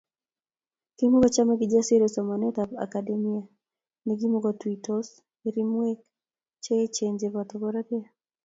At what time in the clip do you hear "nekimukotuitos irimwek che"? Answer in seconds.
4.05-6.71